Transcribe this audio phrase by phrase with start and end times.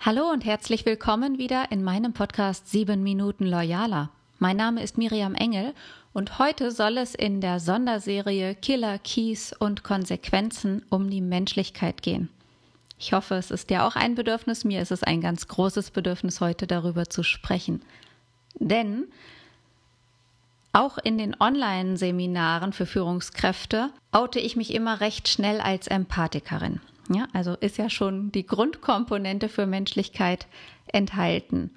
[0.00, 4.10] Hallo und herzlich willkommen wieder in meinem Podcast 7 Minuten Loyaler.
[4.38, 5.74] Mein Name ist Miriam Engel
[6.12, 12.28] und heute soll es in der Sonderserie Killer, Keys und Konsequenzen um die Menschlichkeit gehen.
[12.96, 14.64] Ich hoffe, es ist ja auch ein Bedürfnis.
[14.64, 17.82] Mir ist es ein ganz großes Bedürfnis, heute darüber zu sprechen.
[18.54, 19.08] Denn
[20.72, 26.80] auch in den Online-Seminaren für Führungskräfte oute ich mich immer recht schnell als Empathikerin.
[27.08, 30.46] Ja, also ist ja schon die Grundkomponente für Menschlichkeit
[30.88, 31.70] enthalten.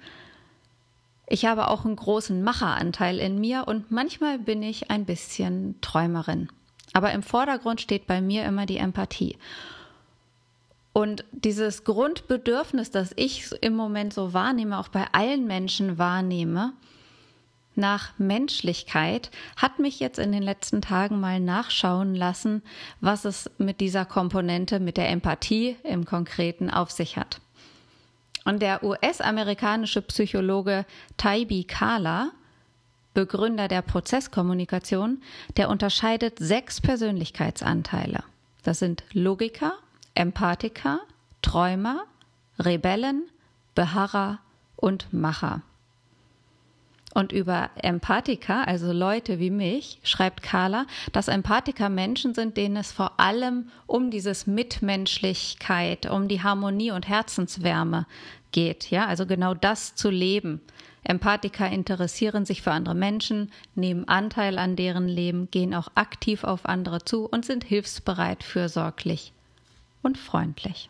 [1.26, 6.48] Ich habe auch einen großen Macheranteil in mir und manchmal bin ich ein bisschen Träumerin.
[6.92, 9.38] Aber im Vordergrund steht bei mir immer die Empathie.
[10.92, 16.74] Und dieses Grundbedürfnis, das ich im Moment so wahrnehme, auch bei allen Menschen wahrnehme,
[17.74, 22.62] nach Menschlichkeit hat mich jetzt in den letzten Tagen mal nachschauen lassen,
[23.00, 27.40] was es mit dieser Komponente, mit der Empathie im Konkreten auf sich hat.
[28.44, 30.84] Und der US-amerikanische Psychologe
[31.16, 32.32] Taibi Kala,
[33.14, 35.22] Begründer der Prozesskommunikation,
[35.56, 38.24] der unterscheidet sechs Persönlichkeitsanteile.
[38.62, 39.74] Das sind Logiker,
[40.14, 41.00] Empathiker,
[41.42, 42.04] Träumer,
[42.58, 43.24] Rebellen,
[43.74, 44.38] Beharrer
[44.76, 45.62] und Macher.
[47.14, 52.90] Und über Empathiker, also Leute wie mich, schreibt Carla, dass Empathiker Menschen sind, denen es
[52.90, 58.06] vor allem um dieses Mitmenschlichkeit, um die Harmonie und Herzenswärme
[58.50, 58.90] geht.
[58.90, 60.62] Ja, also genau das zu leben.
[61.04, 66.64] Empathiker interessieren sich für andere Menschen, nehmen Anteil an deren Leben, gehen auch aktiv auf
[66.64, 69.32] andere zu und sind hilfsbereit, fürsorglich
[70.02, 70.88] und freundlich.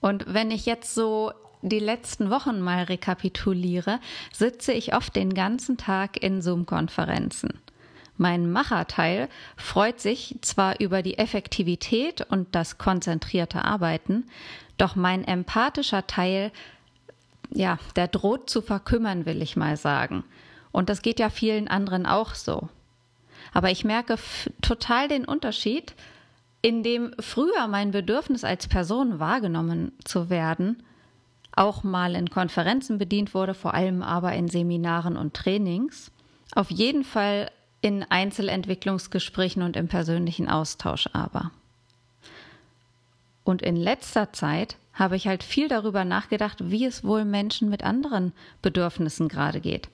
[0.00, 1.32] Und wenn ich jetzt so
[1.62, 4.00] die letzten Wochen mal rekapituliere,
[4.32, 7.60] sitze ich oft den ganzen Tag in Zoom-Konferenzen.
[8.16, 14.24] Mein Macherteil freut sich zwar über die Effektivität und das konzentrierte Arbeiten,
[14.76, 16.52] doch mein empathischer Teil,
[17.50, 20.24] ja, der droht zu verkümmern, will ich mal sagen.
[20.72, 22.68] Und das geht ja vielen anderen auch so.
[23.52, 24.16] Aber ich merke
[24.62, 25.94] total den Unterschied,
[26.62, 30.82] in dem früher mein Bedürfnis als Person wahrgenommen zu werden
[31.52, 36.10] auch mal in Konferenzen bedient wurde, vor allem aber in Seminaren und Trainings.
[36.54, 37.50] Auf jeden Fall
[37.80, 41.50] in Einzelentwicklungsgesprächen und im persönlichen Austausch aber.
[43.44, 47.82] Und in letzter Zeit habe ich halt viel darüber nachgedacht, wie es wohl Menschen mit
[47.82, 49.88] anderen Bedürfnissen gerade geht.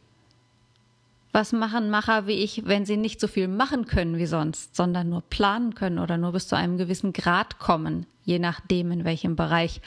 [1.37, 5.11] Was machen Macher wie ich, wenn sie nicht so viel machen können wie sonst, sondern
[5.11, 9.37] nur planen können oder nur bis zu einem gewissen Grad kommen je nachdem, in welchem
[9.37, 9.81] Bereich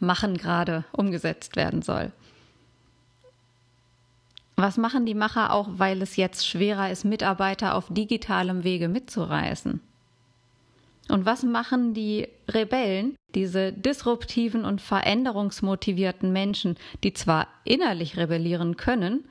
[0.00, 2.10] Machen gerade umgesetzt werden soll.
[4.56, 9.80] Was machen die Macher auch, weil es jetzt schwerer ist, Mitarbeiter auf digitalem Wege mitzureißen?
[11.08, 19.24] Und was machen die Rebellen, diese disruptiven und veränderungsmotivierten Menschen, die zwar innerlich rebellieren können,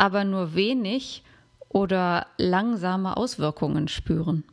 [0.00, 1.22] aber nur wenig
[1.68, 4.44] oder langsame Auswirkungen spüren?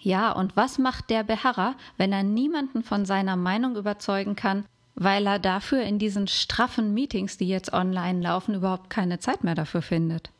[0.00, 4.64] Ja, und was macht der Beharrer, wenn er niemanden von seiner Meinung überzeugen kann,
[4.94, 9.56] weil er dafür in diesen straffen Meetings, die jetzt online laufen, überhaupt keine Zeit mehr
[9.56, 10.30] dafür findet?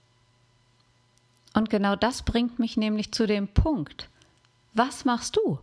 [1.52, 4.08] Und genau das bringt mich nämlich zu dem Punkt.
[4.74, 5.58] Was machst du?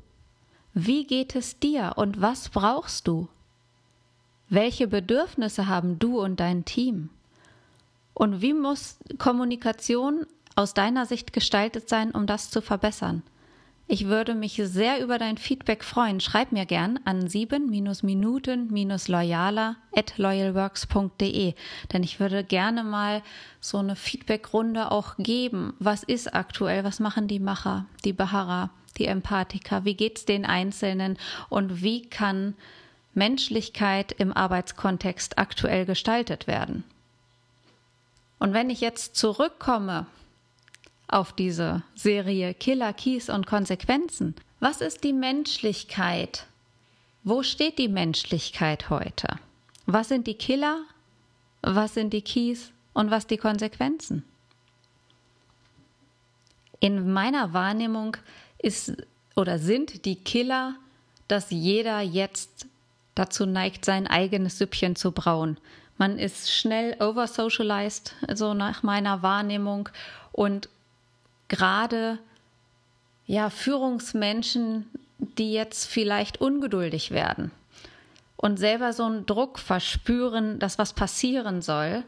[0.74, 3.30] Wie geht es dir und was brauchst du?
[4.50, 7.12] Welche Bedürfnisse haben du und dein Team?
[8.14, 13.24] Und wie muss Kommunikation aus deiner Sicht gestaltet sein, um das zu verbessern?
[13.94, 16.22] Ich würde mich sehr über dein Feedback freuen.
[16.22, 21.56] Schreib mir gern an 7-Minuten-Loyaler at loyalworks.de,
[21.92, 23.22] denn ich würde gerne mal
[23.60, 25.74] so eine Feedbackrunde auch geben.
[25.80, 26.86] Was ist aktuell?
[26.86, 29.84] Was machen die Macher, die Beharrer, die Empathiker?
[29.84, 31.18] Wie geht's den Einzelnen?
[31.50, 32.56] Und wie kann
[33.14, 36.86] Menschlichkeit im Arbeitskontext aktuell gestaltet werden?
[38.42, 40.08] Und wenn ich jetzt zurückkomme
[41.08, 44.34] auf diese Serie Killer, Keys und Konsequenzen.
[44.60, 46.48] Was ist die Menschlichkeit?
[47.24, 49.28] Wo steht die Menschlichkeit heute?
[49.86, 50.82] Was sind die Killer?
[51.62, 54.24] Was sind die Keys und was die Konsequenzen?
[56.80, 58.18] In meiner Wahrnehmung
[58.58, 58.94] ist
[59.36, 60.74] oder sind die Killer,
[61.28, 62.66] dass jeder jetzt
[63.14, 65.58] dazu neigt, sein eigenes Süppchen zu brauen.
[66.02, 69.88] Man ist schnell oversocialized, so nach meiner Wahrnehmung,
[70.32, 70.68] und
[71.48, 72.18] gerade
[73.28, 74.90] ja Führungsmenschen,
[75.20, 77.52] die jetzt vielleicht ungeduldig werden
[78.36, 82.04] und selber so einen Druck verspüren, dass was passieren soll,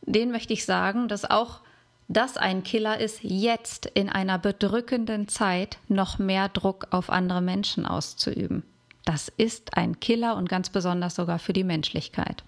[0.00, 1.60] den möchte ich sagen, dass auch
[2.08, 7.84] das ein Killer ist, jetzt in einer bedrückenden Zeit noch mehr Druck auf andere Menschen
[7.84, 8.62] auszuüben.
[9.04, 12.42] Das ist ein Killer und ganz besonders sogar für die Menschlichkeit.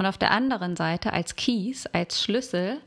[0.00, 2.80] Und auf der anderen Seite als Keys, als Schlüssel,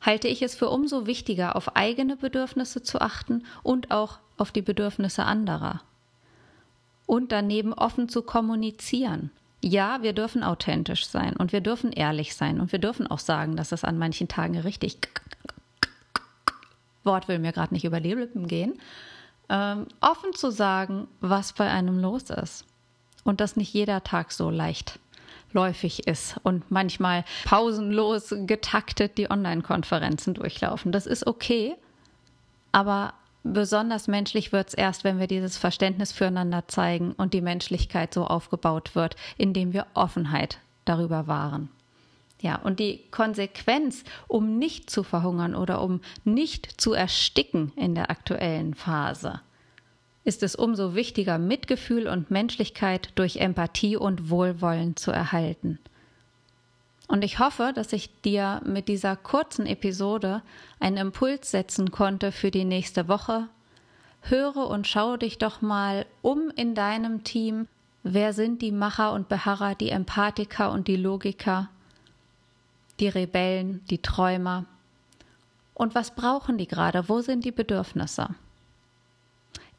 [0.00, 4.62] halte ich es für umso wichtiger, auf eigene Bedürfnisse zu achten und auch auf die
[4.62, 5.80] Bedürfnisse anderer.
[7.06, 9.30] Und daneben offen zu kommunizieren.
[9.62, 13.54] Ja, wir dürfen authentisch sein und wir dürfen ehrlich sein und wir dürfen auch sagen,
[13.54, 14.98] dass es an manchen Tagen richtig
[17.04, 18.76] Wort will mir gerade nicht über die Lippen gehen,
[19.48, 22.64] ähm, offen zu sagen, was bei einem los ist.
[23.22, 24.98] Und dass nicht jeder Tag so leicht
[25.52, 30.92] läufig ist und manchmal pausenlos getaktet die Online-Konferenzen durchlaufen.
[30.92, 31.74] Das ist okay,
[32.72, 33.14] aber
[33.44, 38.24] besonders menschlich wird es erst, wenn wir dieses Verständnis füreinander zeigen und die Menschlichkeit so
[38.24, 41.68] aufgebaut wird, indem wir Offenheit darüber wahren.
[42.40, 48.10] Ja, und die Konsequenz, um nicht zu verhungern oder um nicht zu ersticken in der
[48.10, 49.40] aktuellen Phase,
[50.24, 55.78] ist es umso wichtiger, Mitgefühl und Menschlichkeit durch Empathie und Wohlwollen zu erhalten.
[57.08, 60.42] Und ich hoffe, dass ich dir mit dieser kurzen Episode
[60.80, 63.48] einen Impuls setzen konnte für die nächste Woche.
[64.22, 67.66] Höre und schaue dich doch mal um in deinem Team.
[68.04, 71.68] Wer sind die Macher und Beharrer, die Empathiker und die Logiker,
[73.00, 74.64] die Rebellen, die Träumer?
[75.74, 77.08] Und was brauchen die gerade?
[77.08, 78.28] Wo sind die Bedürfnisse?